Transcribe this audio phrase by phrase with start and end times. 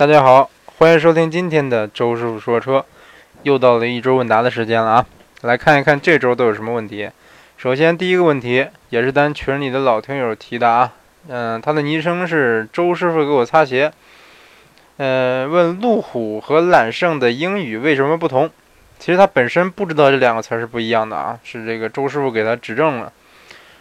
[0.00, 0.48] 大家好，
[0.78, 2.82] 欢迎收听今天的周师傅说车，
[3.42, 5.06] 又到了一周问答的时间了啊！
[5.42, 7.10] 来看一看这周都有什么问题。
[7.58, 10.90] 首先第一个问题也是咱群里的老听友提的啊，
[11.28, 13.92] 嗯，他的昵称是周师傅给我擦鞋，
[14.96, 18.48] 呃，问路虎和揽胜的英语为什么不同？
[18.98, 23.12] 其实他本身不知道这两个词是不一样的啊，是这个周师傅给他指正了。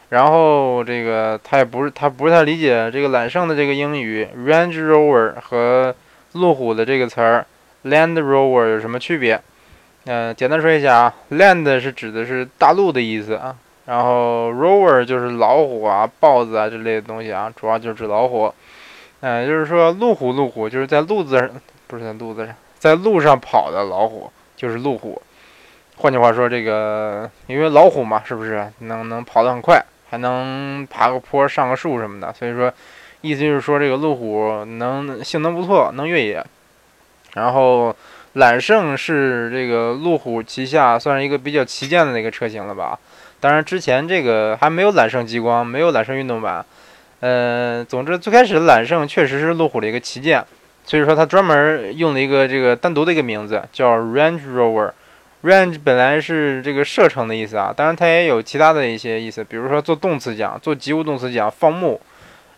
[0.10, 5.96] 然后这个他也不是他不是太理解这个揽胜的这个英语 Range Rover 和
[6.34, 7.45] 路虎的这个词儿
[7.85, 9.41] ，Land Rover 有什么区别？
[10.05, 18.54] 嗯，简单说一下啊，Land 是指的是大陆的意思啊，然后 Rover 就是老虎啊、豹子啊这类的东西啊，主要就是指老虎。
[19.21, 21.49] 嗯，就是说路虎，路虎就是在路子上，
[21.88, 25.21] 不是在路子上，在路上跑的老虎就是路虎。
[25.98, 32.32] 换句话说，这个因为老虎嘛，是不是能能跑得很快，还能爬个坡、上个树什么的？
[32.34, 32.71] 所以说。
[33.22, 36.46] 意思就是说，这个路虎能性能不错，能越野。
[37.34, 37.96] 然后，
[38.34, 42.98] 揽胜是这个路虎旗下算是一个比较旗舰的那个车型了吧？
[43.40, 46.66] 当然，之前这个还没有揽胜极光，没有揽胜运动版。
[47.20, 50.43] 嗯，总之最开始揽胜确实是路虎的一个旗舰，
[50.86, 54.91] 所以说它专门用了一个这个单独的一个名字，叫 Range Rover。
[55.43, 61.99] Range 本来是这个射程的意思啊，当然它也有其他的一些意思，比如说做动词讲，做及物动词讲，放牧。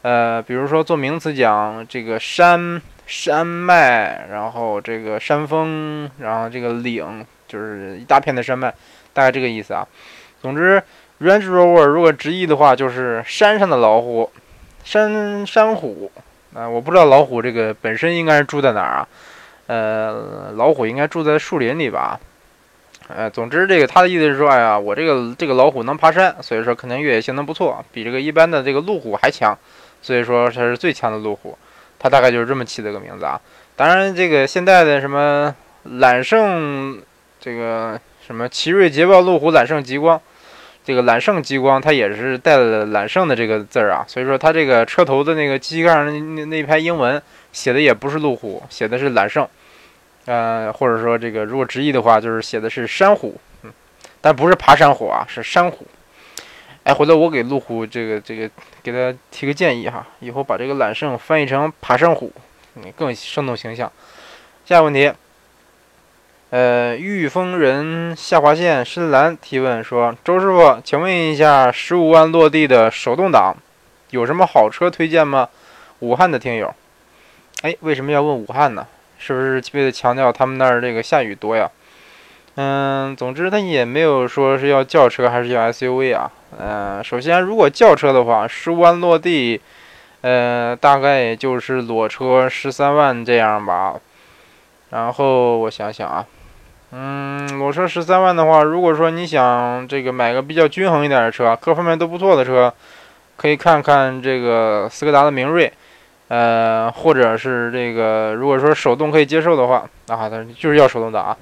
[0.03, 8.73] 呃，比如说做名词讲这个山山脉，然后这个山峰，然后这个岭，就是一大片的山脉，
[9.13, 9.88] 大概这个意思啊。
[10.41, 10.81] 总之
[11.22, 14.31] ，Range Rover 如果直译的话，就是山上的老虎，
[14.83, 16.11] 山山虎。
[16.53, 19.07] 啊，我不知道老虎这个本身应该是住在哪儿啊？
[19.67, 22.19] 呃，老虎应该住在树林里吧？
[23.07, 29.57] 呃，总之这个他的意思是说，哎呀，我这个这个老虎能爬山，所以说肯定越野性能不错，比这个一般的这个路虎还强。
[30.02, 31.57] 所以说它是最强的路虎，
[31.99, 33.39] 它大概就是这么起的个名字啊。
[33.75, 37.02] 当然，这个现在的什么揽胜，
[37.39, 40.19] 这个什么奇瑞捷豹路虎揽胜极光，
[40.83, 44.06] 这个揽胜极光它也是带了揽胜的这个字儿啊。
[44.07, 49.47] 所以说它这个车头的那个机盖上那那排英文写的也不是路虎，写的是揽胜，
[50.25, 53.39] 呃，或者说这个如果直译的话就是写的是山虎，
[54.19, 55.88] 但不是爬山虎啊，是山虎。
[56.94, 58.50] 回头我给路虎这个这个
[58.81, 62.31] 给他提个建议哈，以后把这个揽胜翻译成爬山虎，
[62.75, 63.91] 嗯，更生动形象。
[64.66, 65.12] 下一个问题，
[66.51, 73.56] 呃，御风人下划线深蓝提问说：周师傅，请问一下，十五万落地的手动挡
[74.12, 75.50] 有什么好车推荐吗？
[76.00, 76.74] 武汉的听友，
[77.62, 78.88] 哎，为什么要问武汉呢？
[79.19, 81.69] 是不是为了强调他们那儿这个下雨多呀？
[82.56, 86.31] 嗯，总之他也没有说是要轿车还是要 SUV 啊。
[86.59, 89.59] 嗯，首先如果轿车的话，十五万落地，
[90.22, 93.95] 呃，大概也就是裸车十三万这样吧。
[94.89, 96.25] 然后我想想啊，
[96.91, 102.73] 嗯，裸车十三万的话，如果说你想这个买个比较均衡一点的车，各方面都不错的车，
[103.38, 105.72] 可以看看这个斯柯达的明锐，
[106.28, 111.38] 呃，或者是这个如果说手动可以接受的话，啊，它就是要手动挡啊。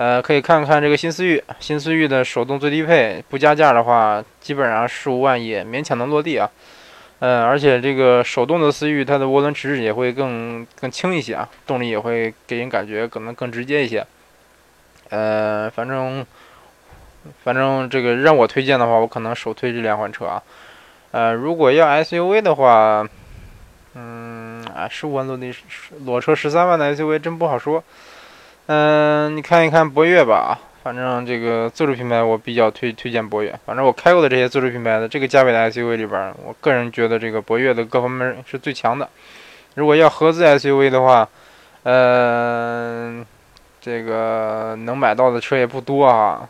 [0.00, 6.48] 呃，可以看看这个新思域，新思域的手动最低配不加价的话，基本上十五万也勉强能落地啊。
[7.18, 14.02] 嗯，而且这个手动的思域，它的涡轮迟滞也会更更轻一些啊，动力也会给人感觉可能更直接一些。
[15.10, 16.24] 呃，反正
[17.44, 20.42] 反正这个让我推荐的话，我可能首推这两款车啊。
[21.10, 23.06] 呃，如果要 SUV 的话，
[23.96, 25.54] 嗯，啊，十五万落地
[26.06, 27.84] 裸车十三万的 SUV 真不好说。
[28.72, 33.52] 嗯，你看一看博越吧，反正这个自主品牌我比较推推荐博越。
[33.66, 39.08] 反正我开过的这些自主品牌的这个价位的 SUV 里边，我个人觉得这个博越的各方面是最强的。
[39.74, 41.28] 如果要合资 SUV 的话，
[41.82, 43.26] 嗯，
[43.80, 46.48] 这个能买到的车也不多啊。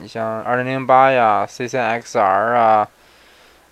[0.00, 2.86] 你像2008呀、C3XR 啊，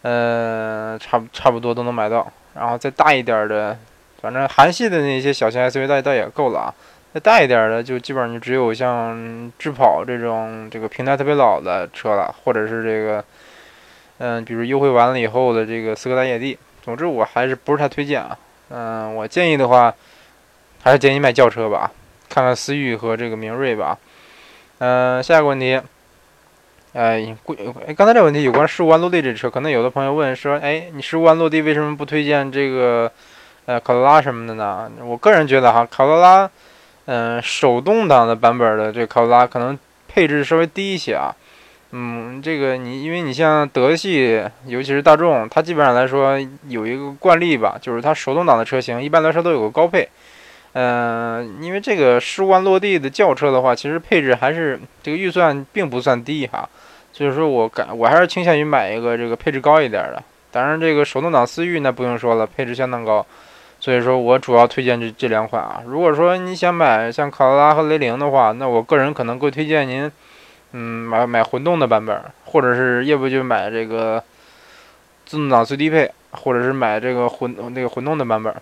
[0.00, 2.26] 嗯，差不差不多都能买到。
[2.54, 3.76] 然后再大一点的，
[4.22, 6.74] 反正韩系的那些小型 SUV 倒倒也够了啊。
[7.16, 13.24] 再大一点的，就基本上就只有像智跑这种这个平台特别老的车了，或者是这个，
[14.18, 16.58] 嗯，比如优惠完了以后的这个斯柯达野地。
[16.82, 18.36] 总之，我还是不是太推荐啊。
[18.68, 19.94] 嗯，我建议的话，
[20.82, 21.90] 还是建议买轿车吧，
[22.28, 23.96] 看看思域和这个明锐吧。
[24.80, 25.80] 嗯，下一个问题，
[26.92, 27.56] 哎，贵，
[27.96, 33.10] 刚才这个问题有关十五万落地这车，可能有的朋友问说，哎，你十五万落地为什么不推荐这个，
[33.64, 34.92] 呃，卡罗拉什么的呢？
[35.02, 36.50] 我个人觉得哈，卡罗拉。
[37.06, 41.34] 嗯，手动挡的版本的这个卡罗拉可能配置稍微低一些啊。
[41.92, 46.38] 嗯，这个你因为你像德系，尤其是大众，它基本上来说
[46.68, 50.08] 有一个惯例吧，就是它手动挡的车型一般来说都有个高配。
[50.72, 56.68] 嗯，因为这个十五万落地的轿车的话，其实配置还是这个预算并不算低哈，
[57.12, 60.22] 所以说我感我还是倾向于买一个这个配置高一点的。
[60.50, 63.24] 当然，这个手动挡思域那不用说了，配置相当高，
[63.86, 65.80] 所以说我主要推荐这这两款啊。
[65.86, 70.10] 如果说你想买像卡罗拉和雷凌的话，那我个人可能会推荐您，
[70.72, 74.20] 嗯，买买混动的版本，或者是要不就买这个
[75.24, 78.52] 自动挡最低配，或者是买这个混那个混动的版本。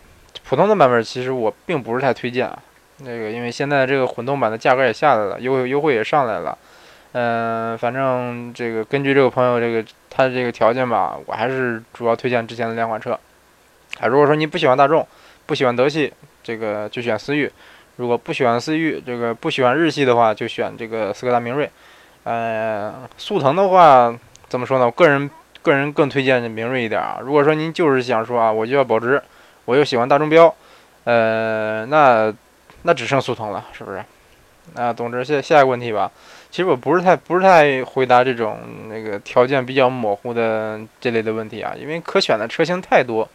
[0.47, 2.53] 普通的版本其实我并不是太推荐，
[2.99, 6.59] 那个因为现在这个混动版的价格也下来了，优优惠也上来了，
[7.12, 13.19] 嗯，反正这个根据这个朋友这个他的这个条件吧，我还是主要推荐之前的两款车。
[14.00, 15.06] 啊，如果说你不喜欢大众，
[15.46, 16.12] 不喜欢德系，
[16.43, 17.49] 这个就选思域；
[17.96, 21.70] 如果不喜欢思域，这个不喜欢日系的话，就选这个斯柯达明锐。
[22.25, 24.14] 呃，速腾的话
[24.49, 24.87] 怎么说呢？
[24.87, 25.31] 我个人
[25.62, 27.19] 个人更推荐明锐一点啊。
[27.23, 29.23] 如果说您就是想说啊，我就要保值。
[29.67, 30.55] 我又喜欢大众标，
[31.05, 32.31] 呃，那
[32.82, 34.05] 那只剩速腾了，是不是？
[34.75, 36.11] 那总之下下一个问题吧。
[36.50, 38.58] 其实我不是太不是太回答这种
[38.88, 43.26] 那个条件比较模糊的这类的问题啊，因为可选的车型太多，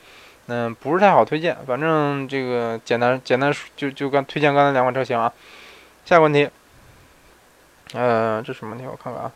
[0.49, 1.55] 嗯，不是太好推荐。
[1.65, 5.31] 反正这个简单简单就就刚推荐刚才两款车型啊。
[6.05, 6.49] 下一个问题，
[7.93, 8.85] 呃，这什么问题？
[8.85, 9.31] 我看看啊。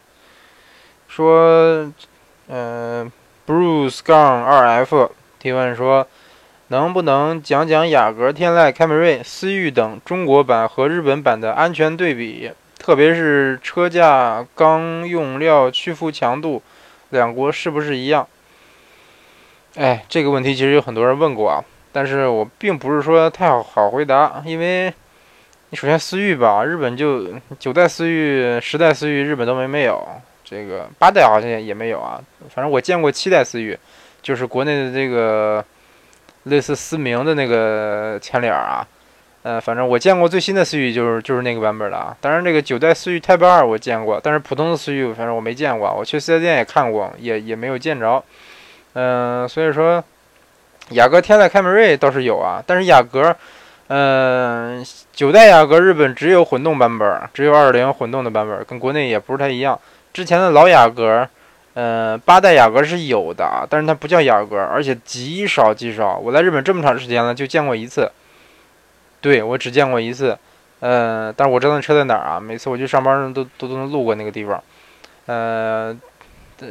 [1.08, 1.92] 说，
[2.48, 3.10] 呃
[3.48, 6.08] ，Bruce 杠二 F 提问说。
[6.70, 12.50] 能不能讲讲雅阁、天籁、凯美瑞、思域等中国版和日本版的安全对比，
[12.80, 16.64] 特别是车架、钢用料、屈服强度，
[17.10, 18.28] 两国是不是一样？
[19.76, 24.94] 哎，这个问题其实有很多人问过啊，但是我并不是说太好好回答，因为
[25.70, 27.28] 你首先思域吧，日本就
[27.60, 30.06] 九代思域、十代思域，日本都没没有，
[30.44, 33.78] 这个八代好像也没有啊，反正我见过七代思域，
[34.22, 35.64] 就是国内的这个。
[36.48, 38.86] 类似思明的那个前脸啊，
[39.44, 42.14] 呃，反正我见过最新的思域就是就是那个版本的啊。
[42.20, 45.90] 当然，这个九代思域 Type 二我见过，但是普通的思域反正我没见过。
[45.98, 48.22] 我去四 S 店也看过，也也没有见着。
[48.94, 50.04] 嗯，所以说
[50.90, 53.36] 雅阁、天籁、凯美瑞倒是有啊，但是雅阁，
[53.88, 59.80] 嗯，九代雅阁日本只有混动版本，只有二零混动的版本，跟国内也不是太一样。
[60.14, 61.28] 之前的老雅阁。
[61.76, 66.16] 呃，八代雅阁是有的，但是它不叫雅阁，而且极少极少。
[66.20, 68.12] 我在日本这么长时间了，就见过一次。
[69.22, 70.38] 对我只见过一次。
[70.82, 72.40] 呃，但是我知道那车在哪儿啊？
[72.40, 74.64] 每次我去上班都都都能路过那个地方。
[75.26, 75.98] 呃，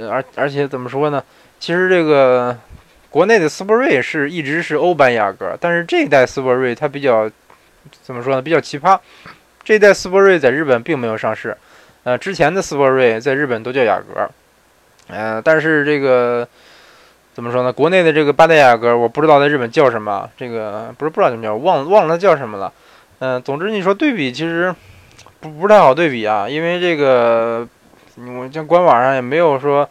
[0.09, 1.21] 而而且怎么说呢？
[1.63, 2.59] 其实这个
[3.09, 7.31] 国内的斯铂瑞是一直是欧版雅阁，但是这一代斯铂瑞它比较
[8.03, 8.43] 怎么说呢？
[8.43, 8.99] 比较奇葩。
[9.63, 11.57] 这一代斯铂瑞在日本并没有上市。
[12.03, 14.29] 呃，之前的斯铂瑞在日本都叫雅阁。
[15.07, 16.49] 嗯，但是这个
[17.33, 17.73] 怎么说呢？
[17.73, 20.29] 国内的这个八代雅阁，我不知道在日本叫什么。
[20.37, 22.73] 这个不是不知道怎么叫，忘忘了它叫什么了。
[23.21, 24.75] 嗯，总之你说对比，其实
[25.39, 27.65] 不不太好对比啊，因为这个
[28.17, 29.89] 我像官网上也没有说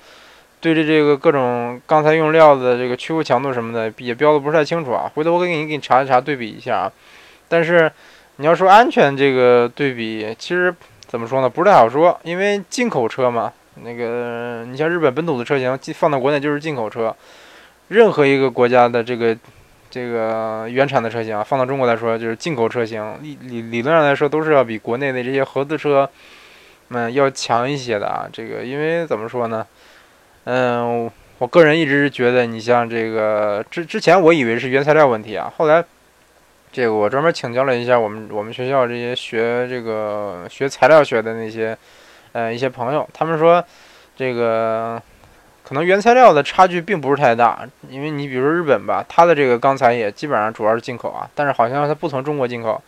[0.61, 5.11] 对着这个各种钢材用料的这个屈服强度什么的也标的不是太清楚啊。
[5.13, 6.91] 回头我给你给你查一查对比一下啊。
[7.49, 7.91] 但是
[8.37, 10.73] 你要说安全这个对比，其实
[11.07, 11.49] 怎么说呢？
[11.49, 13.51] 不是太好说，因为进口车嘛。
[13.83, 17.15] 那个，你像日本本土的车型，放到国内就是进口车。
[17.87, 19.35] 任何一个国家的这个
[19.89, 23.17] 这个原产的车型，放到中国来说就是进口车型。
[23.21, 26.07] 理理理论上来说，都是要比国内的这些合资车
[26.89, 28.27] 们要强一些的啊。
[28.31, 29.65] 这个，因为怎么说呢？
[30.45, 35.51] 嗯，我个人一直觉得，你像这个之之前，我以为是原材料问题啊。
[35.57, 35.83] 后来，
[36.71, 41.77] 这个我专门请教了一下我们我们学校这些学这个学材料学的那些。
[42.33, 43.61] 呃，一些朋友他们说，
[44.15, 44.97] 这个
[45.65, 52.81] 可能原材料的差距并不是太大，因为你比如说日本吧，它的这个钢材也基本上主要是进口啊，但是好像它不从中国进口。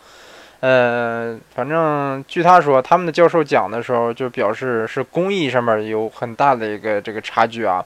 [0.60, 7.84] 呃，反正据他说，他们的教授讲的时候就表示是工艺上面有很大的一个这个差距啊，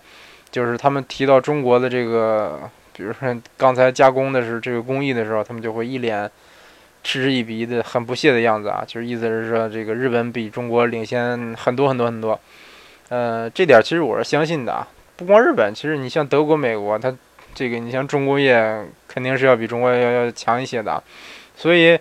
[0.50, 2.60] 就是他们提到中国的这个，
[2.92, 6.30] 比如说刚才加工的是这个工艺的时候，他们就会一脸。
[7.04, 12.38] 嗤之以鼻的，很不屑的样子啊，就是意思是说，这个日本比中国领先很多很多很多。
[13.08, 14.86] 呃，这点其实我是相信的啊。
[15.16, 17.14] 不光日本，其实你像德国、美国，它
[17.54, 21.02] 这个你像重工业肯定是要比中国要要强一些的。
[21.54, 21.98] 所以，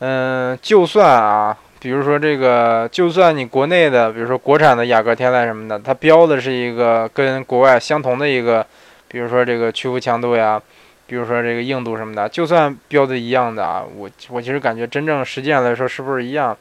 [0.00, 8.66] 嗯，就算啊，比如说这个，就算你国内的，比如说国产的雅阁、天籁什么的，它标的是一个跟国外相同的一个，
[9.08, 10.60] 比如说这个屈服强度呀。
[11.06, 16.56] 比如说这个硬度什么的，就算标的一样的啊，我我其实感觉真正实际上来说是不是一样？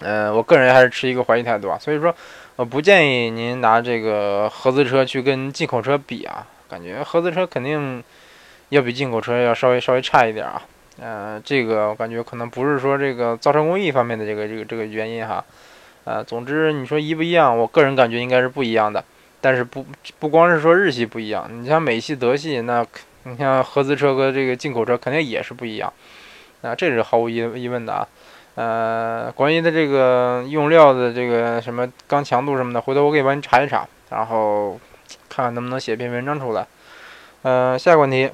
[0.00, 1.78] 嗯，我个人还是持一个怀疑态度啊。
[1.78, 2.12] 所以说，
[2.56, 8.02] 我不建议您拿这个合资车去跟进口车比啊，感觉合资车肯定
[8.70, 10.60] 要比进口车要稍微稍微差一点啊。
[11.00, 15.44] 呃，这个我感觉可能不是说这个造车工艺方面的这个这个这个原因哈。
[16.04, 19.04] 呃，总之你说一不一样，我个人感觉应该是不一样的。
[19.40, 19.86] 但是不
[20.18, 22.84] 不光是说日系不一样，你像美系、德系，那
[23.22, 25.90] 你像合资车和这个进口车肯定也是不一样。
[26.60, 28.06] 啊，这是毫无疑疑问的啊。
[28.56, 34.78] 呃，关于的这个用料的这个什么钢强度什么的，回头我可以帮你查一查，然后
[35.30, 36.66] 看看能不能写篇文章出来。
[37.42, 38.30] 嗯，下一个问题，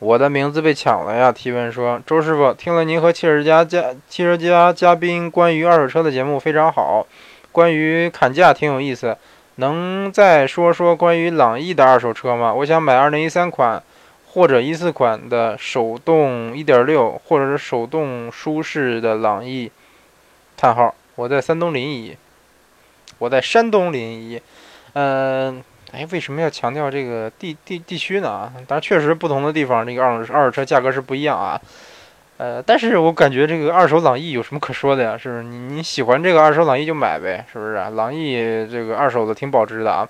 [0.00, 1.30] 我的名字被抢了呀？
[1.30, 7.06] 提问说，周师傅听了您和汽车家嘉汽车家嘉宾关于二手车的节目非常好，
[7.52, 9.16] 关于砍价挺有意思，
[9.56, 12.52] 能再说说关于朗逸的二手车吗？
[12.52, 13.80] 我想买二零一三款。
[14.32, 19.68] 或者一四款的手动一点六，或者是手动舒适的朗逸，
[20.56, 22.14] 叹号，我在山东临沂，
[23.18, 24.40] 我在山东临沂，
[24.92, 25.60] 嗯，
[25.92, 28.52] 哎，为什么要强调这个地地地区呢？
[28.68, 31.60] 当然确实不同的地方这个二手二手车价格是不一样啊，
[32.36, 35.18] 呃，但是我感觉这个二手朗逸有什么可说的呀？
[35.18, 35.42] 是不是？
[35.42, 37.74] 你你喜欢这个二手朗逸就买呗，是不是？
[37.74, 38.36] 朗逸
[38.70, 40.08] 这个二手的挺保值的啊。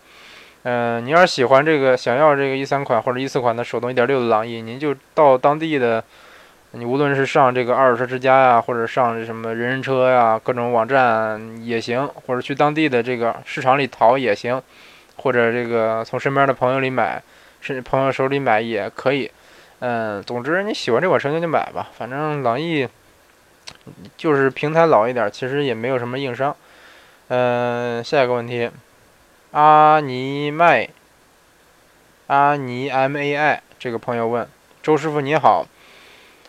[0.65, 6.05] 嗯，你要是喜欢这个，想要这个一三款或者一四款的手动一点六的朗逸，您就到当地的，
[6.73, 14.61] 你无论是上这个二手车之家呀，或者上什么人人车呀，各种网站也行，或者去当地的这个市场里淘也行，
[15.23, 17.23] 或者这个从身边的朋友里买，
[17.61, 19.31] 甚至朋友手里买也可以。
[19.81, 22.89] 嗯，总之你喜欢这款车就买吧，反正朗逸
[24.17, 26.55] 就是平台老一点，其实也没有什么硬伤。
[27.29, 28.71] 嗯，下一个问题。
[29.53, 30.89] 阿尼麦，
[32.27, 34.49] 阿尼 M A I 这个朋友问
[34.83, 35.67] 周师傅你好，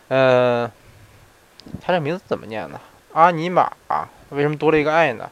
[0.08, 0.70] 呃，
[1.80, 2.80] 他这名字怎么念呢？
[3.12, 3.72] 阿尼玛
[4.30, 5.30] 为什么多了一个 I 呢？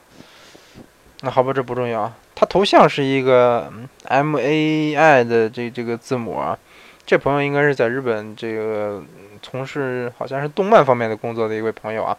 [1.20, 2.12] 那好吧，这不重要。
[2.40, 3.70] 他头像是一个
[4.04, 6.58] M A I 的这这个字母啊，
[7.04, 9.02] 这朋友应该是在日本这个
[9.42, 12.16] 从事好像是动漫方面的工作的一位朋友啊。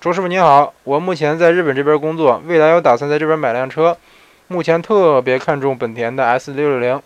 [0.00, 3.94] 周师傅你好，我目前在日本这边工作，未来有打算在这边买辆车。
[4.48, 7.02] 目前特别看重本田的 S 六六零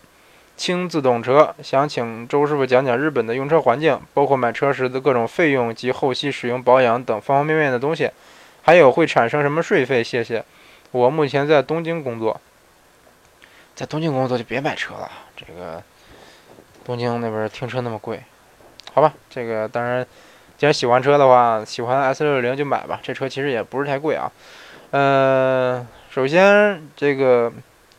[0.57, 8.09] 轻自动车，想请周师傅讲讲日本的用车环境，包括买车时的各种费用及后期使用保养等方方面面的东西，
[8.63, 10.05] 还有会产生什么税费？
[10.05, 10.45] 谢谢。
[10.95, 12.41] 我目前在东京工作，
[13.75, 15.83] 在东京工作就别买车了，这个
[16.85, 18.23] 东京那边停车那么贵，
[18.93, 19.13] 好吧？
[19.29, 20.07] 这个当然，
[20.57, 24.31] 既然喜欢车的话，喜欢 S 六六零就买吧，这车其实也不是太贵啊，
[24.93, 25.85] 嗯。
[26.11, 27.53] 首先，这个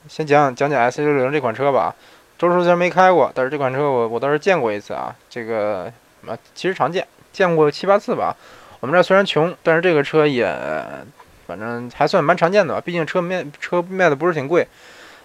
[0.07, 1.93] 先讲讲讲 S 六六零这款车吧。
[2.37, 5.13] 周叔虽然没开过，但是这款车我我倒是见过一次啊。
[5.29, 5.91] 这个
[6.25, 8.33] 啊，其实常见，见过七八次吧。
[8.79, 10.45] 我们这虽然穷，但是这个车也
[11.47, 12.81] 反正还算蛮常见的吧。
[12.83, 14.67] 毕竟车卖车卖的不是挺贵。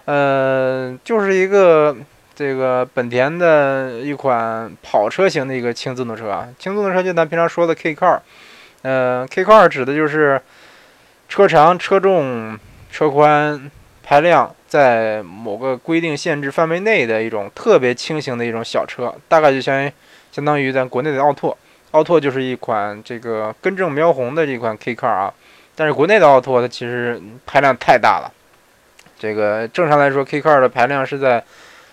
[0.05, 1.95] 呃，就是一个
[2.33, 6.47] 这个本田的一款跑车型的一个轻自动车啊。
[6.57, 8.19] 轻自动车就咱平常说的 K car。
[8.81, 10.41] 呃，K car 指的就是
[11.29, 12.59] 车长、车重。
[12.93, 13.71] 车宽、
[14.03, 19.89] 排量在某个规定限制范围内的一种特别轻型的一种小车，大概就相于
[20.29, 21.57] 相当于咱国内的奥拓。
[21.91, 25.33] 奥拓就是一款这个根正苗红的这款 K car 啊，
[25.81, 28.31] 但是国内的奥拓它其实排量太大了。
[29.17, 31.43] 这个正常来说，K car 的排量是在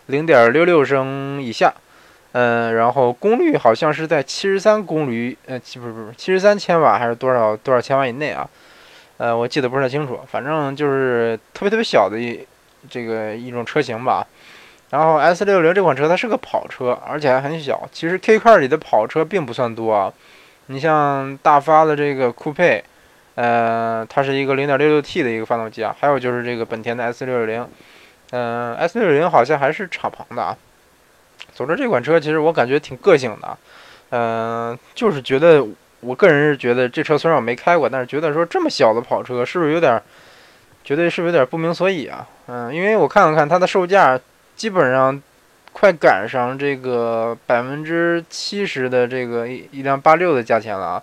[0.09, 1.73] 零点六六升以下，
[2.33, 8.47] 嗯，然后功率好像是在七十三公里，呃，不是不是七十三千瓦还是多少多少千瓦以内啊？
[9.17, 12.47] 呃，我记得不是太清楚，反正就是特别特别小的一
[12.91, 14.27] 这个一种车型吧。
[14.91, 17.89] 然后 S 六零这款车它是个跑车，而且还很小。
[17.91, 20.13] 其实 K car 里的跑车并不算多啊。
[20.67, 22.85] 你像大发的这个酷配，
[23.39, 25.95] 呃，它是一个 0.66T 的一个发动机啊。
[26.01, 27.69] 还有就是这个本田的 S 六六零，
[28.33, 30.57] 嗯，S 六六零好像还是敞篷的啊。
[31.55, 33.59] 总之这款车其实我感觉挺个性的，
[34.11, 35.65] 嗯，就是觉得。
[36.01, 40.01] 我个人是觉得这车虽然我没开过，但是觉得说这么小的跑车是不是有点，
[40.85, 42.25] 觉得是不是有点不明所以啊？
[42.47, 44.17] 嗯，因为我看了看它的售价，
[44.55, 45.21] 基本上
[45.73, 51.03] 快赶上这个百分之七十的这个一一辆八六的价钱了啊，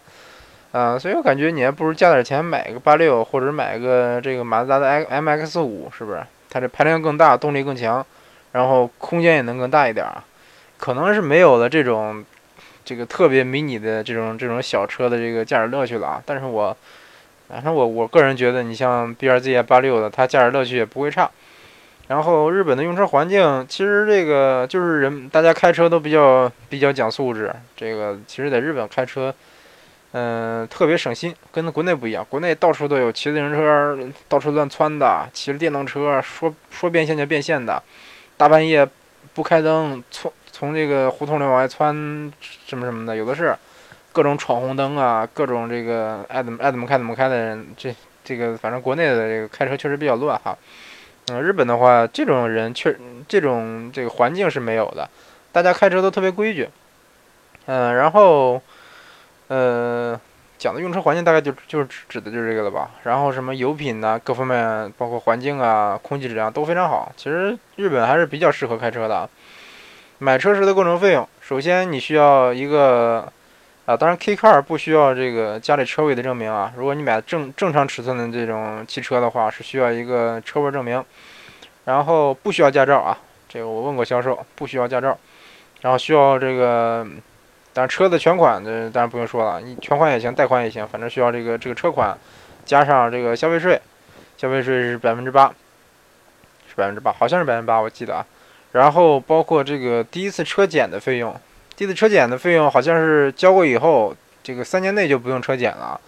[0.78, 6.22] 啊，所以我感觉你还不如加点钱买个八六，或者买个这个马自达的 M X 五，是不是？
[6.50, 8.06] 它这排量更大，动力更强，
[8.52, 10.24] 然后空间也能更大一点啊，
[10.78, 12.26] 可能是没有了这种。
[12.88, 16.24] 这个特别迷你的这种这种小车的这个驾驶乐趣了啊！
[16.24, 16.78] 但是我，
[17.50, 21.28] 反正我我个人觉得，你像 B R Z 八六的，它驾驶乐趣也不会差。
[22.10, 27.52] 然后日本的用车环境，其实这个就是人大家开车都比较比较讲素质。
[27.76, 29.34] 这个其实在日本开车，
[30.18, 32.26] 嗯，特别省心，跟国内不一样。
[32.30, 33.98] 国内到处都有骑自行车
[34.30, 37.84] 到处乱窜的，骑着电动车说说变线就变线的，
[38.38, 38.88] 大半夜
[39.34, 40.32] 不开灯从。
[40.58, 41.94] 从这个胡同里往外窜，
[42.40, 43.54] 什么什么的，有的是，
[44.14, 47.94] 各种闯红灯啊，各种这个爱怎么爱怎么开怎么开的人，这
[48.24, 50.58] 这个反正国内的这个开车确实比较乱哈。
[51.28, 52.96] 嗯，日本的话，这种人确
[53.28, 55.10] 这种这个环境是没有的，
[55.52, 56.70] 大家开车都特别规矩。
[57.66, 58.62] 嗯，然后，
[59.48, 60.20] 呃，
[60.58, 62.90] 讲的用车环境大概就就是指的就是这个了吧。
[63.04, 67.12] 然后什么油品呐，各方面包括环境啊，空气质量都非常好。
[67.16, 69.30] 其实日本还是比较适合开车的。
[70.18, 73.32] 买车时的构成费用，首先你需要一个
[73.86, 76.74] 啊，当然 K car 不需要这个家里车位的证明啊。
[76.76, 81.04] 如果你买正正常尺寸的这种汽车的话，是需要一个车位证明。
[81.84, 83.16] 然后不需要驾照啊，
[83.48, 85.16] 这个我问过销售，不需要驾照。
[85.82, 87.06] 然后需要这个。
[87.78, 92.18] 但车的全款，这当然不用说了，你全款也行，贷款也行，反正需要这个这个车款，
[92.64, 93.78] 加上这个消费税，
[94.38, 95.54] 消费税是百分之八，
[96.70, 98.26] 是百分之八，好像是百分之八，我记得啊。
[98.72, 101.36] 然后包括这个第一次车检的费用，
[101.76, 106.00] 第一次车检的费用好像是交过以后，这个三年内就不用车检了。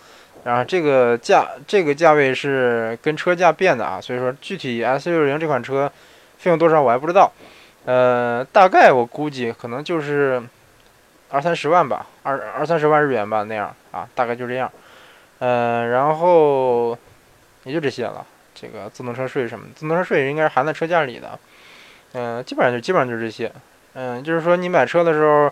[0.45, 5.91] 然后这个价，这个价位是跟车价变的啊，所以说具体 S 六零这款车
[6.37, 7.29] 费用多少我还不知道，
[7.83, 10.41] 呃，大概我估计可能就是。
[11.29, 14.71] 二三十万吧，二二三十万日元吧，那样啊，大概就这样。
[15.39, 16.97] 嗯，然后
[17.63, 18.25] 也就这些了。
[18.55, 21.37] 这个自动车税什么，自动车税应该是含在车价里的。
[22.13, 23.51] 嗯，基本上就基本上就这些。
[23.93, 25.51] 嗯，就是说你买车的时候，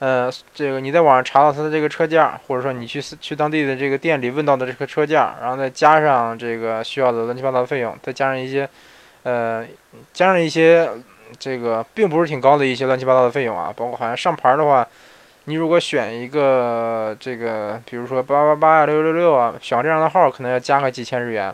[0.00, 8.68] 呃，这个你在网上查到它的这个车价，或者说你去去当地的这个店里问到的这个车价，然后再加上这个需要的乱七八糟的费用，再加上一些，
[9.22, 9.64] 呃，
[10.12, 10.90] 加上一些
[11.38, 14.84] 这个并不是挺高的一些乱七八糟的费用啊，包括好像上牌的话。
[15.44, 21.52] 你如果选一个这个，比如说八八八啊、六六六啊，选这样的号可能要加个几千日元。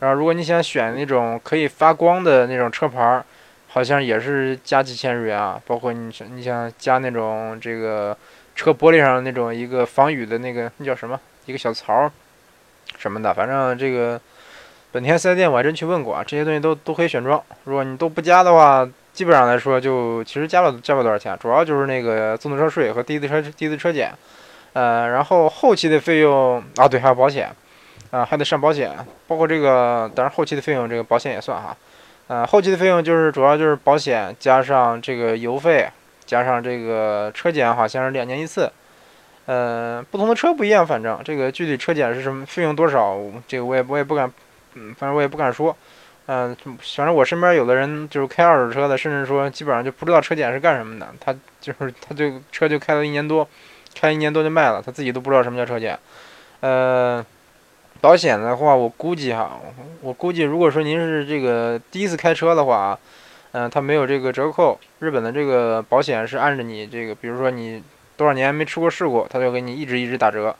[0.00, 3.22] 然后如果你想选那种可以发光的那种车牌，
[3.68, 5.60] 好像也是加几千日元啊。
[5.66, 8.16] 包括你你想加那种这个
[8.54, 12.10] 车玻璃上那种一个防雨的那个那叫什么一个小槽
[12.98, 14.20] 什么的，反正这个
[14.92, 17.42] 本田四 S 店我还真去问过啊，这些东西都都可以选装。
[17.64, 18.88] 如果你都不加的话。
[19.12, 24.10] 基本上来说，就其实加了加不了多少钱，主要就是那个自动车税和第一次车第一次车检，
[24.72, 27.54] 呃，然后后期的费用啊，对，还有保险，
[28.10, 28.90] 啊，还得上保险，
[29.26, 31.76] 包括这个，当然后期的费用这个保险也算哈，
[32.28, 35.86] 呃，后期的费用就是主要就是保险加上这个油费，
[36.24, 38.72] 加上这个车检，好像是两年一次，
[39.44, 44.32] 呃，不同的车不一样，反正这个具体车检是什么费用多少，这个我也我也不敢，
[44.72, 45.76] 嗯，反正我也不敢说。
[46.26, 51.08] 嗯，反正我身边有的人就是开二手车的，甚至说基本上就不知道车检是干什么的。
[51.18, 53.46] 他就是他就车就开了一年多，
[53.94, 55.98] 开一年多就卖了，他自己都不知道什么叫车检。
[56.60, 57.24] 呃，
[58.00, 59.58] 保险的话，我估计哈，
[60.00, 62.96] 我估计如果说您是这个第一次开车的话，
[63.50, 64.78] 嗯，他没有这个折扣。
[65.00, 67.82] 日本的这个保险是按着你这个，比如说你
[68.16, 70.54] 多少年没出过事故，他就给你一直一直打折。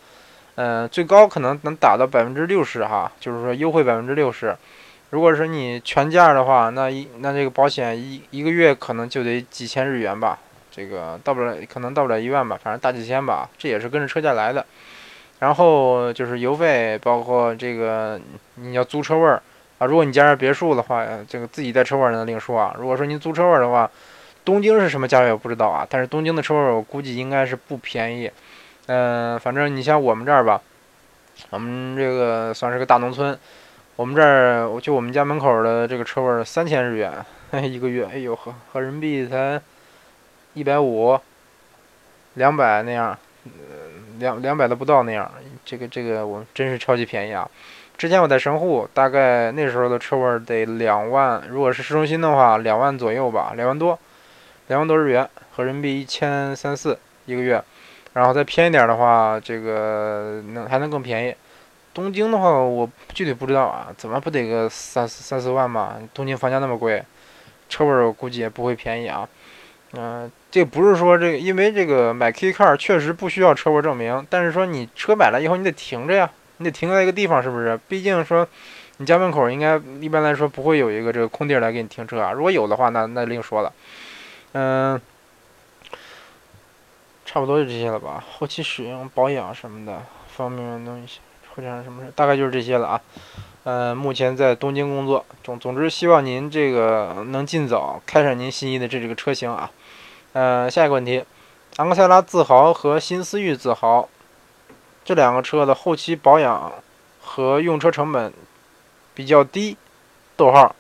[0.57, 4.55] 嗯，最高可能能打到百分之六十哈，就是说优惠百分之六十。
[5.13, 10.39] 如果是你全价的话，那一那这个保险一一个月可能就得几千日元吧，
[10.71, 14.65] 这个到不了，可能到不了一万吧，反正大几千吧，这也是跟着车价来的。
[15.41, 18.19] 然后就是油费，包括这个
[18.55, 19.43] 你要租车位儿
[19.77, 22.75] 啊，如果你家是别墅的话，这个自己带车位儿那另说啊。
[22.79, 23.91] 如果说您租车位儿的话，
[24.47, 28.31] 东京是什么价位我不知道啊，但是东京的车位儿我估计应该是不便宜。
[28.87, 30.59] 嗯，反正你像我们这儿吧，
[31.51, 33.39] 我们这个算是个大农村。
[33.97, 37.13] 我们这儿就我们家门口的这个车位三千日元
[37.63, 39.61] 一个月，哎呦呵，合人民币才
[40.55, 41.19] 一百五、
[42.35, 43.17] 两百那样，
[44.19, 45.31] 两两百都不到那样。
[45.65, 47.49] 这个这个我真是超级便宜啊！
[47.99, 53.99] 之前我在神户，大概那时候的车位得两万，如果是市中心的话，两万左右吧，两万多，
[54.69, 57.63] 两万多日元，合人民币一千三四一个月。
[58.15, 61.35] 然后再偏一点的话，这个能还能更便宜。
[61.95, 65.97] 东京的话，我具体不知道啊，怎么不得个三四三四万嘛？
[66.15, 67.05] 东京房价那么贵，
[67.69, 69.29] 车位我估计也不会便宜啊。
[69.93, 77.79] 嗯，这不是说这个，因为这个买 K car 确实不需要车位证明，但是说你车买了以后你得停着呀，你得停在一个地方，是不是？
[77.89, 78.49] 毕竟说
[78.97, 82.33] 你家门口应该一般来说不会有一个这个空地来给你停车啊。
[82.33, 83.71] 如果有的话，那那另说了。
[84.53, 84.99] 嗯，
[87.27, 88.25] 差不多就这些了吧？
[88.33, 90.03] 后期使用、保养什么的
[90.35, 91.21] 方面东西。
[91.55, 92.13] 会产生什么事？
[92.17, 93.01] 大概就是这些了啊。
[93.65, 95.25] 呃，目前在东京工作。
[95.45, 99.71] 总总之，希望您这个能尽早开上您心仪的这这个车型啊。
[100.33, 101.25] 呃，下一个问题，
[101.77, 104.09] 昂克赛拉自豪和新思域自豪
[105.05, 106.73] 这两个车的后期保养
[107.21, 108.33] 和用车成本
[109.15, 109.77] 比较低，
[110.37, 110.75] 逗号，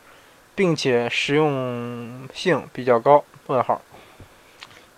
[0.54, 3.80] 并且实用性比较高，问号。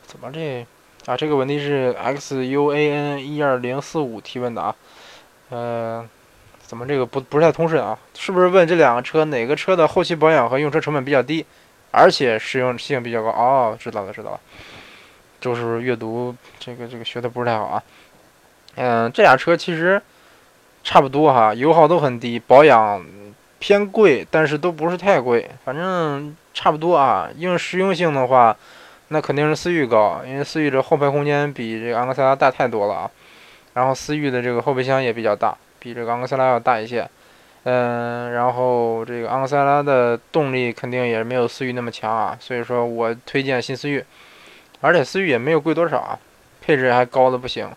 [0.07, 0.67] 怎么这
[1.07, 1.17] 啊？
[1.17, 4.75] 这个问题是 x u a n 一二零四五提问的啊，
[5.51, 6.05] 呃，
[6.59, 7.99] 怎么这个不不是太通顺啊？
[8.15, 11.45] 是不是问这两个车哪个车的后期保养和用车成本比较低，
[11.91, 13.29] 而且实用性比较高？
[13.31, 14.41] 哦，知道了知道了，
[15.41, 17.83] 就是阅读这个这个学的不是太好啊。
[18.77, 20.01] 嗯，这俩车其实
[20.83, 23.05] 差不多哈，油耗都很低，保养
[23.59, 27.29] 偏贵，但是都不是太贵，反正差不多啊。
[27.37, 28.57] 用实用性的话，
[29.09, 33.11] 那肯定是思域高，因为思域这后排空间比这个昂克赛拉大太多了啊。
[33.75, 37.09] 然后思域的这个后备箱也比较大，比这个昂克赛拉要大一些。
[37.65, 44.05] 嗯，然后这个昂克赛拉的动力肯定也没有思域那么强啊，所以说我推荐新思域，
[44.81, 46.19] 而且思域也没有贵多少啊，
[46.61, 47.71] 配置还高的不行。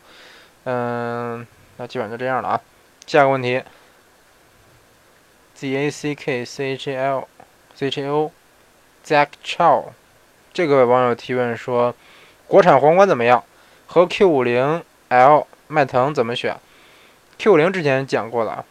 [0.66, 2.62] 嗯，那基本上就这样了啊。
[3.06, 3.64] 下个问题
[5.56, 7.28] ，Z A C K C H L
[7.74, 9.86] C H O，Zack Chow，
[10.52, 11.96] 这个网友提问说，
[12.46, 13.42] 国产皇冠怎么样？
[13.86, 16.56] 和 Q 五零 L 迈腾怎么选
[17.38, 18.64] ？Q 五零之前讲过了，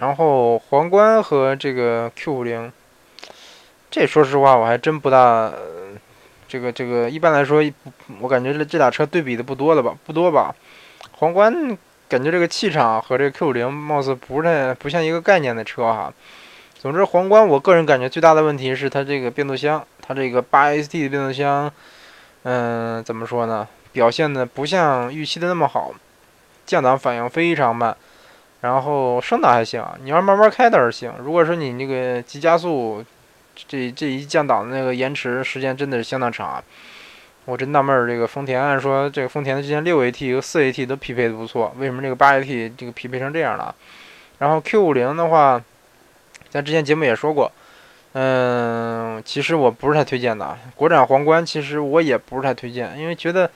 [0.00, 2.72] 然后皇冠和这个 Q 五零，
[3.90, 5.52] 这说实话我还真不大，
[6.48, 7.62] 这个这个一般来说，
[8.20, 9.94] 我感觉这这俩车对比的不多了吧？
[10.04, 10.54] 不多吧？
[11.12, 11.76] 皇冠
[12.08, 16.12] 感觉这个气场和这个 Q 五零貌似不是太不像一个概念的车哈。
[16.78, 21.72] 总之，皇冠我个人感觉最大的问题是它这个变速箱，它这个八 AT 的变速箱，
[22.42, 23.66] 嗯，怎么说呢？
[23.92, 25.90] 表现的不像预期的那么好，
[26.66, 27.96] 降档反应非常慢，
[28.60, 31.12] 然后升档还行，你要慢慢开倒是行。
[31.18, 33.04] 如果说你那个急加速，
[33.54, 36.62] 这这一降档的那个延迟时间真的是相当长啊。
[37.44, 43.72] 我真纳闷儿，这个丰田按说这个丰田的之前六 AT 和四 AT 都匹配的不错，为什么这个八 AT 这个匹配成这样了？
[44.38, 45.62] 然后 Q 五零的话，
[46.50, 47.52] 咱之前节目也说过，
[48.14, 50.58] 嗯，其实我不是太推荐的。
[50.74, 53.48] 国产皇冠其实我也不是太推荐，因为觉得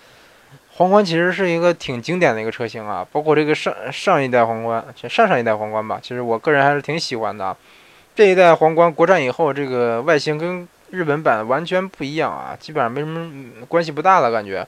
[0.80, 7.54] 皇冠其实是一个挺经典的一个车型啊，包括这个上上一代皇冠，上上一代皇冠吧，其实我个人还是挺喜欢的。
[8.14, 13.30] 这一代皇冠国产以后，这个外形跟日本版完全不一样啊，基本上没什么
[13.68, 14.66] 关系不大了感觉。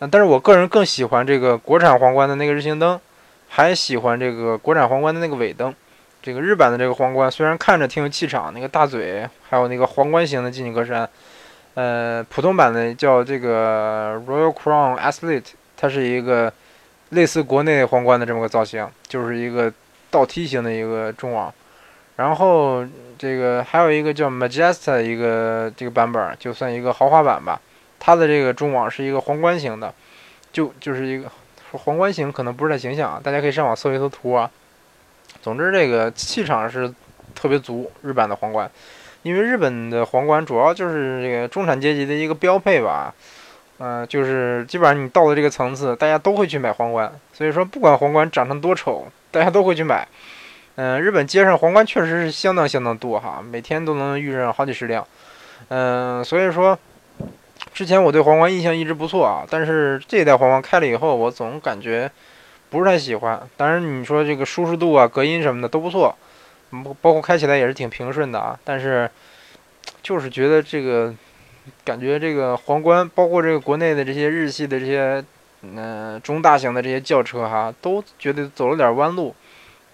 [0.00, 3.00] 嗯，但是我个人更喜欢这个国产皇冠的那个日行灯，
[3.48, 5.72] 还喜欢这个国产皇冠的那个尾灯。
[6.20, 11.06] 这个日版的这个皇冠虽然看着挺有气场，那个大嘴，还有那个皇冠型的进气格栅。
[11.74, 16.52] 呃，普通版的叫这个 Royal Crown Athlete，它是一个
[17.10, 19.72] 类似国内皇冠的这么个造型，就是一个
[20.10, 21.52] 倒梯形的一个中网。
[22.16, 27.58] 然后这个还有一个叫 Majesta 一个这个版本，就算一个豪华版吧。
[27.98, 29.94] 它的这个中网是一个皇冠型的，
[30.52, 31.30] 就就是一个
[31.72, 33.20] 皇冠型，可能不是太形象啊。
[33.22, 34.50] 大家可以上网搜一搜图啊。
[35.40, 36.92] 总之，这个气场是
[37.34, 38.70] 特别足，日版的皇冠，
[39.22, 43.14] 因为日本的皇冠主要就是这个中产阶级的一个标配吧。
[43.78, 47.12] 嗯，就是基本上你到了这个层次，大家都会去买皇冠。
[47.32, 50.06] 所以说，不管皇冠长成多丑，大家都会去买。
[50.76, 55.04] 嗯，日本街上皇冠确实是相当相当多哈，每天都能遇上好几十辆。
[55.68, 56.78] 嗯，所以说
[57.72, 62.08] 之前我对皇冠印象一直不错啊，但是这一代皇冠开了以后，我总感觉
[62.70, 63.40] 不是太喜欢。
[63.56, 66.14] 当然你说这个舒适度啊、隔音什么的都不错，
[67.00, 69.10] 包括开起来也是挺平顺的啊，但是
[70.02, 71.14] 就是觉得这个
[71.84, 75.24] 感觉这个皇冠，包括这个国内的这些日系的这些
[75.62, 79.34] 嗯中大型的这些轿车哈，都觉得走了点弯路。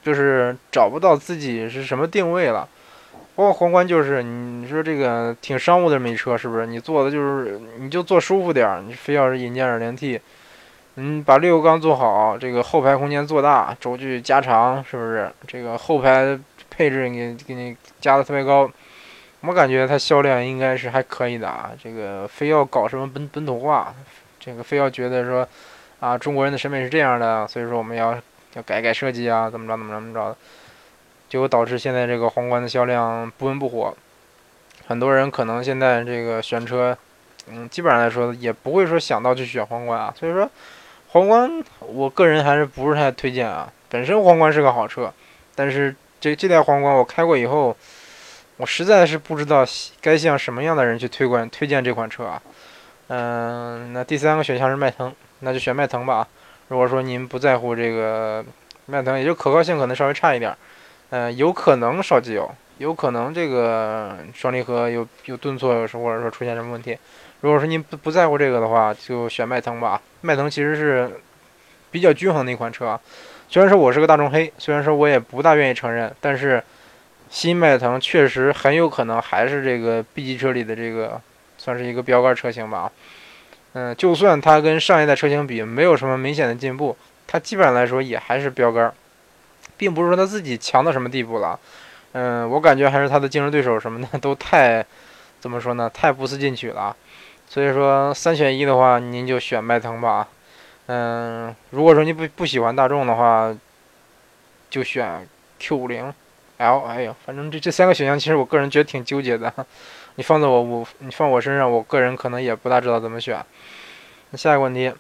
[0.01, 2.67] 就是找不到自己是什么定位了，
[3.35, 6.67] 包括皇冠，就是你说这个挺商务的这么一车，是不是？
[6.67, 10.21] 你坐的就是你就坐舒服点儿，你非要是引进 2.0T，
[10.95, 15.31] 嗯，把六缸做好，这个后排空间做大，轴距加长，是不是？
[15.47, 16.39] 这个后排
[16.79, 18.71] 配置给给你加的特别高，
[19.41, 21.73] 我感觉它销量应该是还可以的啊。
[21.83, 23.93] 这个非要搞什么本本土化，
[24.39, 25.47] 这个非要觉得说
[25.99, 28.19] 啊中国人的审美是这样的，所以说我们要。
[28.55, 30.37] 要改改设计啊，怎么着怎么着怎么着的，
[31.29, 33.95] 结果导致现在这个皇冠的销量不温不火。
[34.87, 36.97] 很多人可能现在这个选车，
[37.51, 40.15] 嗯，基本上来说也不会说想到去选皇冠啊。
[40.19, 40.51] 所以说，
[41.09, 43.71] 皇冠我个人还是不是太推荐啊。
[43.91, 45.13] 本身皇冠是个好车，
[45.55, 47.77] 但是这这代皇冠我开过以后，
[48.57, 49.65] 我实在是不知道
[50.01, 52.43] 该向什么样的人去推广推荐这款车啊。
[53.09, 56.27] 嗯，那第三个选项是迈腾，那就选迈腾吧。
[56.69, 58.45] 如果说您不在乎这个
[58.87, 60.55] 迈腾，也就可靠性可能稍微差一点，
[61.11, 66.99] 嗯，有可能烧机油，有可能这个双离合有有顿挫，或者说出现什么问题。
[67.41, 70.03] 如果说您不不在乎这个的话，就选迈腾吧。
[70.21, 71.21] 迈腾其实是
[71.91, 73.01] 比较均衡的一款车啊，
[73.51, 76.63] 虽然说我是个大众黑，虽然说我也不大愿意承认，但是
[77.31, 81.21] 新迈腾确实很有可能还是这个 B 级车里的这个
[81.57, 82.93] 算是一个标杆车型吧。
[83.73, 88.93] 嗯，就算它跟上一代车型比没有什么明显的进步，它基本上来说也还是标杆，
[89.77, 91.59] 并不是说它自己强到什么地步了。
[92.13, 94.85] 嗯，我感觉还是它的竞争对手什么的都太，
[95.41, 95.91] 怎么说呢？
[95.93, 96.95] 太不思进取了。
[97.47, 100.29] 所以说三选一的话，您就选迈腾吧。
[100.89, 103.55] 嗯，如果说你不不喜欢大众的话，
[104.71, 106.13] 就选 Q 五零
[106.57, 106.81] L。
[106.81, 109.53] 哎呀，反正这这三个选项其实我个人觉得挺纠结的。
[110.17, 113.45] 你放在我我你放我身上，我个人可能也不大知道怎么选。
[114.31, 114.93] 那下一个问题，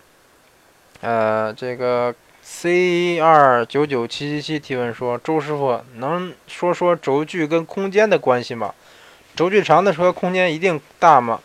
[1.00, 8.74] 呃，这个 C 二九九七七七提问说：周师傅能说说轴距跟空间的关系吗？
[9.34, 11.40] 轴距长的车空间一定大吗？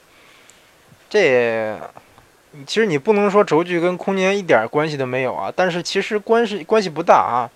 [1.10, 1.80] 这
[2.66, 7.50] 其实你不能说轴距跟空间一点关系都没有啊，但是其实关系关系不大啊。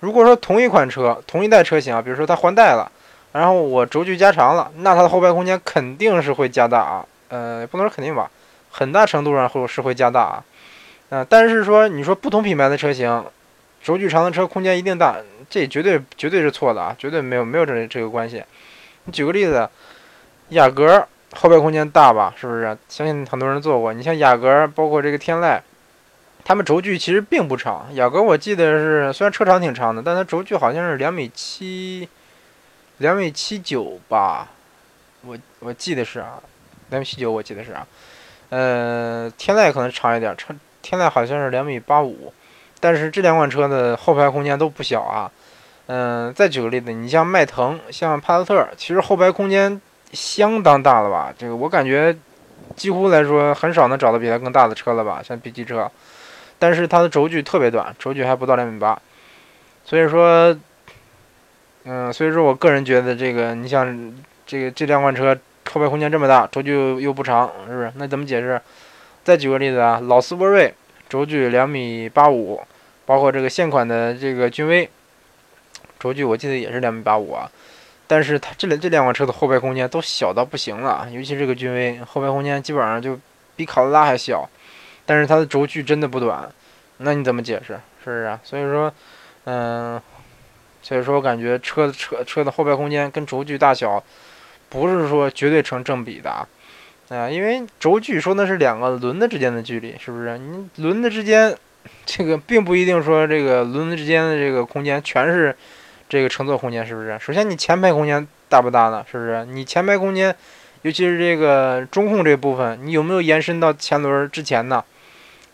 [0.00, 2.90] 如果说同一款车、同一代车型啊，比如说它换代了，
[3.32, 7.06] 然后我轴距加长了，那它的后排空间肯定是会加大啊。
[7.28, 8.30] 呃，不能说肯定吧。
[8.70, 10.44] 很大程度上会是会加大啊，
[11.10, 13.24] 嗯，但是说你说不同品牌的车型，
[13.82, 15.16] 轴距长的车空间一定大，
[15.50, 18.42] 这绝对绝对是错的啊，绝对没有没有这这个关系。
[19.04, 19.68] 你举个例子，
[20.48, 22.76] 雅阁后排空间大吧，是不是？
[22.88, 23.92] 相信很多人坐过。
[23.92, 25.60] 你像雅阁，包括这个天籁，
[26.44, 27.86] 它们轴距其实并不长。
[27.94, 32.08] 雅阁我记得是虽然车长挺长的，但它轴距好像是两米七，
[32.98, 34.48] 两米七九吧，
[35.22, 36.42] 我我记得是啊，
[36.90, 37.86] 两米七九我记得是啊。
[38.50, 42.32] 呃，天籁可能长一点，车天籁好像是两米八五，
[42.78, 45.30] 但是这两款车的后排空间都不小啊。
[45.86, 49.80] 嗯，再举个例子，你像迈腾、像帕萨特，其实后排空间
[50.12, 51.34] 相当大了吧？
[51.36, 52.16] 这个我感觉
[52.76, 55.22] 几乎来说很少能找到比它更大的车了吧？
[55.22, 55.90] 像 B 级车，
[56.58, 59.00] 但是它的轴距特别短，轴距还不到两米八，
[59.84, 60.56] 所以说，
[61.84, 64.14] 嗯，所以说我个人觉得这个，你像
[64.46, 65.36] 这个这两款车。
[65.72, 67.90] 后排空间这么大，轴距又不长，是不是？
[67.94, 68.60] 那怎么解释？
[69.24, 70.74] 再举个例子啊，老斯铂瑞
[71.08, 72.60] 轴距两米八五，
[73.06, 74.90] 包括这个现款的这个君威，
[75.98, 77.50] 轴距我记得也是两米八五啊。
[78.12, 83.18] 但是它这两这两款车的后排空间都小到不行了，尤其这个君威后排空间基本上就
[83.56, 84.46] 比考拉还小，
[85.06, 86.46] 但是它的轴距真的不短，
[86.98, 87.80] 那你怎么解释？
[88.04, 88.38] 是不是啊？
[88.44, 88.92] 所以说，
[89.44, 89.98] 嗯，
[90.82, 94.04] 所以说我感觉车的车车的后排空间跟轴距大小。
[94.68, 96.48] 不是说绝对成正比的啊，
[97.10, 100.38] 啊，因为轴距说那是两个轮子之间的距离，是不是？
[100.38, 101.54] 你轮子之间，
[102.06, 105.54] 这个并不一定说这个轮子之间的这个空间全是
[106.12, 107.18] 这个乘坐空间，是不是？
[107.18, 109.02] 首先你前排空间大不大呢？
[109.10, 109.46] 是不是？
[109.46, 110.36] 你前排空间，
[110.82, 114.84] 尤其是这个中控这部分，你有没有延伸到前轮之前呢？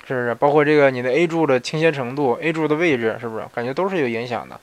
[0.04, 0.34] 是不是？
[0.34, 3.44] 包括这个你的 A 柱的倾斜程度，A 柱的位置，是不是？
[3.54, 4.58] 感觉都是有影响的。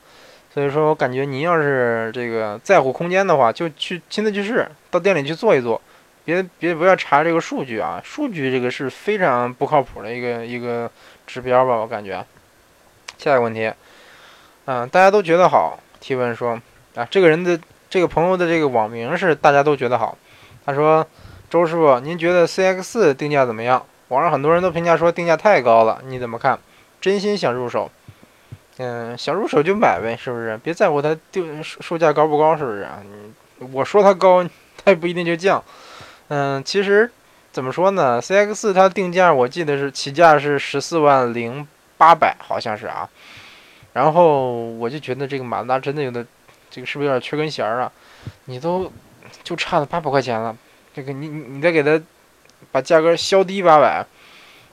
[0.52, 5.80] 所以说，我感觉您要是这个在乎空间的话，就去亲自去试，到店里去坐一坐，
[6.26, 10.90] 别别不要查这个数据啊，数据这个是非常不靠谱的一个一个
[11.26, 12.22] 指标吧，我感觉。
[13.16, 13.72] 下一个问题，
[14.66, 16.60] 嗯，大家都觉得好，提问说
[16.94, 20.16] 啊，这个人的这个朋友的这个网名是大家都觉得好，
[20.64, 21.06] 他说，
[21.48, 23.84] 周师傅，您觉得 CX 定价怎么样？
[24.08, 26.58] 网上很多人都评价说定价太高了，你怎么看？
[27.00, 27.90] 真心想入手。
[28.78, 30.58] 嗯，想入手就买呗，是不是？
[30.62, 33.02] 别在乎它定售价高不高，是不是啊？
[33.72, 34.44] 我说它高，
[34.84, 35.64] 它也不一定就降。
[36.28, 37.10] 嗯，其实
[37.52, 43.08] 怎么说呢？CX 它定价我记得是起价是十四万零八百，好像是啊。
[43.96, 46.22] 然后我就觉得这个马自达真的有的，
[46.68, 47.90] 这个是不是有点缺根弦儿啊？
[48.44, 48.92] 你都
[49.42, 50.54] 就差了八百块钱了，
[50.92, 51.98] 这个你你你再给它
[52.70, 54.04] 把价格削低八百。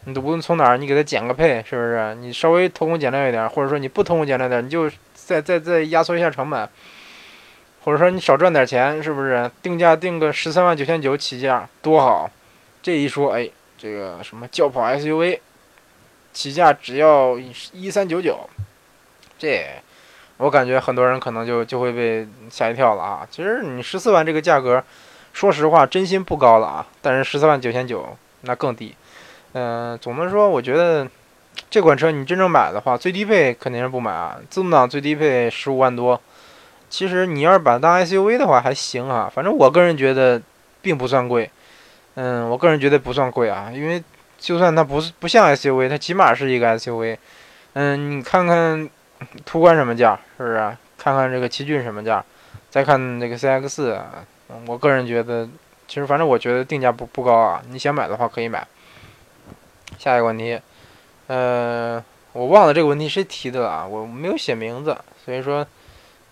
[0.06, 2.14] 你都不用从哪儿，你给他减个配，是不是？
[2.16, 6.68] 你稍微偷工减料一点，或者说你不偷工减料点，你就再再再压缩一下成本，
[7.86, 9.50] 或者说你少赚点钱，是不是？
[9.62, 12.30] 定价定个十三万九千九起价，多好！
[12.82, 15.40] 这一说，哎，这个什么轿跑 SUV，
[16.34, 17.40] 起价只要
[17.72, 18.38] 一三九九，
[19.44, 19.66] 这
[20.38, 23.28] 我感觉很多人可能就就会被吓一跳了啊！
[23.30, 24.82] 其实你十四万这个价格，
[25.34, 28.96] 说实话真心不高了啊，但是十四万九千九那更低。
[29.52, 31.08] 嗯，总的说，我觉得
[31.70, 34.38] 这款车你真正买的话，最低配肯定是不买啊。
[34.50, 36.20] 自动挡最低配十五万多，
[36.90, 39.30] 其实你要是把它当 SUV 的话还行啊。
[39.34, 40.42] 反正我个人觉得
[40.82, 41.50] 并不算贵。
[42.16, 44.02] 嗯，我个人觉得不算贵啊，因为
[44.40, 47.18] 就算它不是不像 SUV，它起码是一个 SUV。
[47.74, 48.88] 嗯，你看看
[49.46, 50.78] 途观什么价，是不是？
[50.98, 52.24] 看看这个奇骏什么价，
[52.70, 54.00] 再看那个 CX，
[54.68, 55.48] 我个人觉得，
[55.88, 57.62] 其实反正我觉得定价不不高啊。
[57.70, 58.66] 你想买的话可以买。
[59.98, 60.60] 下一个问题，
[61.28, 63.86] 呃，我忘了这个问题谁提的了啊？
[63.86, 65.66] 我没有写名字，所以说，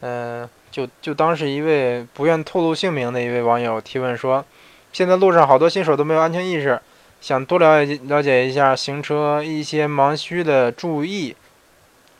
[0.01, 4.43] 嗯，就就当是一位不愿透露姓名的一位网友提问说：
[4.91, 6.81] 现在路上好多新手都没有安全意识，
[7.21, 11.35] 想多了解了解一下行车一些盲区的注意，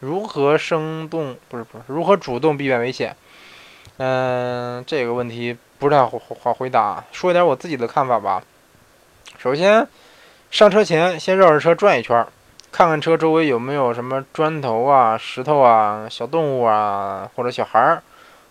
[0.02, 3.16] 如何生动不是不是如何主动避免危险？
[3.98, 7.04] 嗯，这个问题不太好好回答。
[7.12, 8.42] 说一点我自己的看法吧。
[9.38, 9.88] 首先，
[10.50, 12.26] 上车前先绕着车转一圈，
[12.72, 18.02] 看看车周围有没有什么砖头啊、石头啊、小动物啊，或者小孩儿，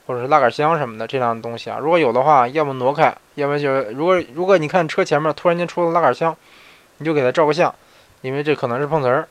[0.06, 1.78] 或者是拉杆箱什么的这样的东西啊。
[1.80, 6.36] 如果有的话，要么挪开，要么就是如果如果你看车前面突然间出了拉杆箱，
[6.98, 7.74] 你就给它照个相，
[8.20, 9.26] 因为这可能是碰瓷儿。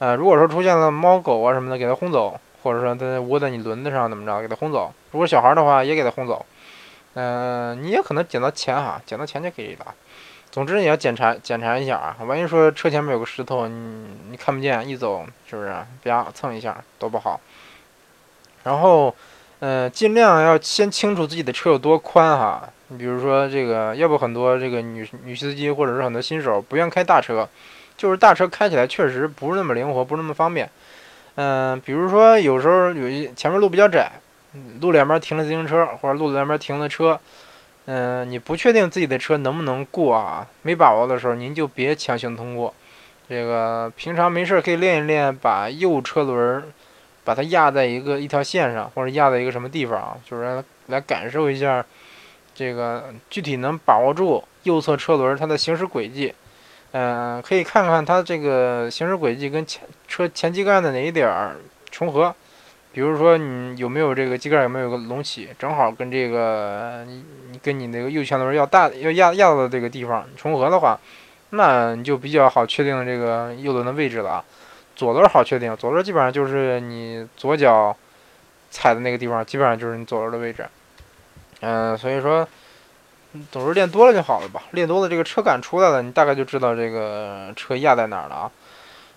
[0.00, 2.38] 呃，如果说出现了猫狗啊什么的，给它轰走。
[2.62, 4.92] 或者说它窝在你轮子上怎么着，给它轰走。
[5.12, 6.44] 如果小孩的话，也给它轰走。
[7.14, 9.94] 嗯，你也可能捡到钱哈，捡到钱就可以了。
[10.50, 15.74] 总之你要检查检查一下啊，万一说车前面有个石头，你你看不见，一走是不是？
[16.04, 17.40] 啪蹭一下多不好。
[18.64, 19.14] 然后，
[19.60, 22.68] 嗯，尽量要先清楚自己的车有多宽哈。
[22.88, 27.48] 你比如说这个，要不很多这个女女司机或者是很多新手不愿开大车，
[28.00, 30.66] 就是大车开起来确实不是那么灵活，不是那么方便。
[31.34, 34.10] 嗯，比如说有时候有一前面路比较窄，
[34.80, 37.20] 路两边停了自行车，或者路两边停了车，
[37.84, 42.72] 嗯，你不确定自己的车能不能过啊，没把握的时候，您就别强行通过。
[43.28, 46.64] 这个平常没事可以练一练，把右车轮
[47.22, 51.84] 把它压在一个一条线上，或者压在一个什么地方啊，就是来感受一下
[52.54, 56.34] 这个具体能把握住右侧车轮它的行驶轨迹。
[56.92, 61.54] 嗯，可以看看它这个行驶轨迹跟前车前机盖的哪一点儿
[61.88, 62.34] 重合，
[62.92, 70.98] 比如说你有没有这个机盖有没有个隆起，正好跟这个你你跟你那个右前轮要大要压压到这个地方重合的话，
[71.50, 74.44] 那你就比较好确定这个右轮的位置了。
[74.96, 77.96] 左轮好确定，左轮基本上就是你左脚
[78.70, 80.66] 踩的那个地方，基本上就是你左轮的位置。
[81.60, 82.48] 嗯，所以说。
[83.50, 88.50] 总之练多了就好了吧，练多了这个车感出来了，你大概就知道这个车压在哪儿了啊。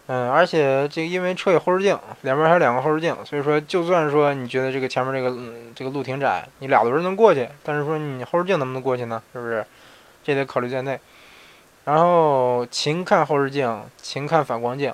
[0.07, 5.35] 嗯，而且这个因为车有后视镜，两边还有两个后视镜，所以说就算说你觉得这个前面这个
[5.73, 9.23] 这个路挺窄，你俩轮能过去，但是说你后视镜能不能过去呢？
[9.31, 9.65] 是不是？
[10.23, 10.99] 这得考虑在内。
[11.85, 14.93] 然后勤看后视镜，勤看反光镜。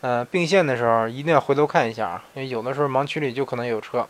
[0.00, 4.06] 呃，并线的时候一定要回头看一下啊，因为有的时候盲区里就可能有车，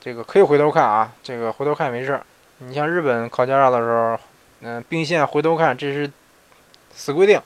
[0.00, 2.20] 这个可以回头看啊，这个回头看也没事。
[2.58, 4.18] 你像日本考驾照的时候，
[4.62, 6.10] 嗯，并线回头看，这是
[6.92, 7.40] 死规定。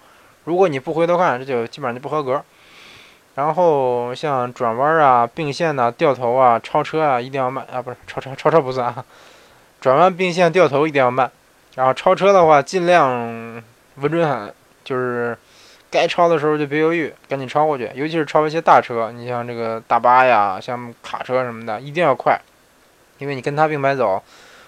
[0.44, 2.42] 如果你不回头看，这就基本上就不合格。
[3.34, 9.04] 然后像转弯啊、并线呐、掉头啊、超车啊，一定要慢啊，不是超车，超车不算啊。
[9.80, 11.30] 转弯、并线、掉头一定要慢。
[11.74, 13.62] 然后超车的话，尽量
[13.96, 15.36] 稳准狠，就是
[15.90, 17.90] 该超的时候就别犹豫，赶紧超过去。
[17.94, 22.40] 尤其是超一些大车，你像这个大巴呀、像卡车什么的，一定要快，
[23.18, 24.22] 因为你跟它并排走。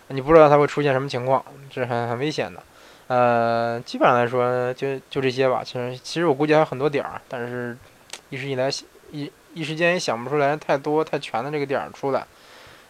[0.08, 2.62] 你不知道它会出现什么情况，这很很危险的。
[3.06, 5.62] 呃，基本上来说就就这些吧。
[5.64, 7.76] 其实其实我估计还有很多点儿，但是
[8.30, 8.68] 一时以来
[9.12, 12.24] 一一时间也想不出来太多太全的这个点儿出来。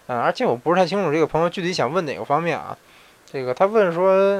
[0.06, 2.76] 嗯，而且我不是太清楚这个朋友具体想问哪个方面啊。
[3.30, 4.38] 这个他问说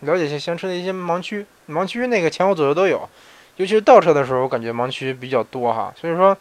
[0.00, 3.08] 了解一下行车的一些盲区，盲区那个前后左右都有，
[3.56, 5.92] 尤其是倒车的时候，我感觉盲区比较多哈。
[5.96, 6.36] 所以说。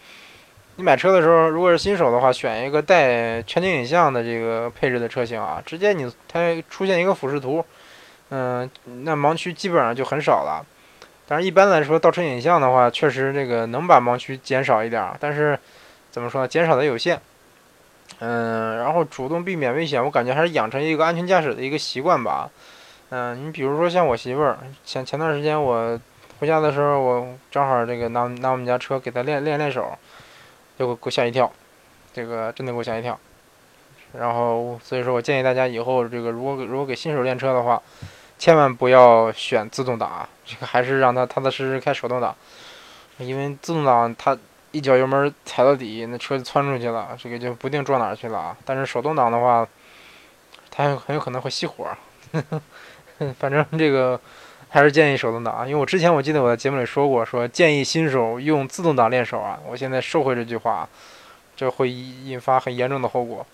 [0.76, 7.64] 你买车的时候，如果是新手的话，选一个带全景影像的这个配置的车型啊，直接你它出现一个俯视图，
[8.30, 8.68] 嗯，
[9.04, 10.66] 那盲区基本上就很少了。
[11.28, 15.58] 但是一般来说，倒车影像的话，确实这个能把盲区减少一点，但是
[16.10, 17.22] 怎么说呢，减少的有限。
[18.20, 22.50] 嗯，然后主动避免危险，我感觉还是养成一个安全驾驶的一个习惯吧。
[23.10, 26.00] 嗯，你比如说像我媳妇儿，前前段时间我
[26.40, 29.96] 回家的时候，我正好这个拿拿我们家车给她练练练手。
[30.78, 31.52] 就给我吓一跳，
[32.14, 33.20] 这个真的给我吓一跳。
[34.14, 37.82] 然后，所以说我建议大家以后这个如果如果给新手练车的话，
[38.38, 42.36] 千万不要选自动挡啊，这个还是让他踏踏实实开手动挡，
[43.18, 44.38] 因为自动挡它
[44.72, 48.58] 一脚油门踩到底，那车就窜出去了，这个就不定撞哪儿去了啊。
[48.66, 49.68] 但是手动挡的话，
[50.70, 51.88] 它很有可能会熄火，
[53.40, 54.20] 反正这个。
[54.74, 59.60] 还是建议手动挡啊，因为我之前我记得我在节目里说过，说建议新手用自动挡练手啊。
[59.68, 60.90] 我现在收回这句话，
[61.56, 63.46] 这会引发很严重的后果。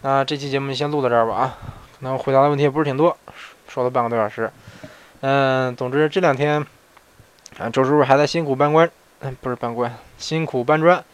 [0.00, 1.58] 那这期节目先录到这儿吧啊，
[1.98, 3.14] 可能回答的问题也不是挺多，
[3.68, 4.50] 说了半个多小时。
[5.20, 6.64] 嗯，总之这两天
[7.58, 8.90] 啊，周叔叔还在辛苦搬砖，
[9.42, 11.04] 不是搬砖，辛苦搬砖。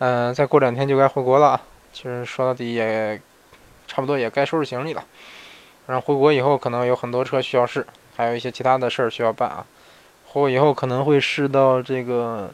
[0.00, 1.62] 嗯，再过两天就该回国了啊。
[1.94, 3.18] 其实说到底也
[3.88, 5.02] 差不多也该收拾行李了。
[5.86, 7.86] 然后回国以后可能有很多车需要试。
[8.16, 9.66] 还有一些其他的事儿需要办啊，
[10.28, 12.52] 或以后可能会试到这个，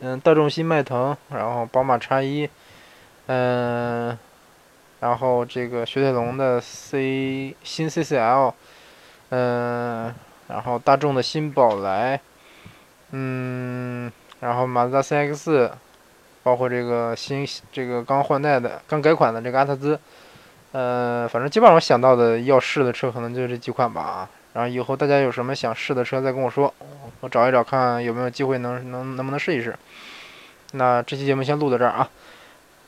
[0.00, 2.48] 嗯，大众新迈腾，然后宝马叉一，
[3.26, 4.16] 嗯，
[5.00, 8.52] 然后这个雪铁龙的 C 新 CCL，
[9.30, 10.14] 嗯，
[10.48, 12.20] 然后大众的新宝来，
[13.10, 15.70] 嗯，然后马自达 CX，
[16.42, 19.98] 包括这个新这个刚换代的、刚改款的这个阿特兹，
[20.72, 24.28] 呃，反正基本上我想到的要试的车可能就这几款吧。
[24.54, 26.72] 然后以后大家有什么想试的车，再跟我说，
[27.20, 29.76] 我找一找看有没有机会能能能不能试一试。
[30.72, 32.08] 那这期节目先录到这儿啊，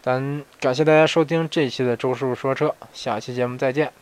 [0.01, 3.93] 咱感谢大家收听这期的周师傅说车，下期节目再见。